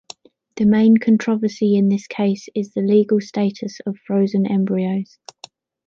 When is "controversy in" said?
0.97-1.89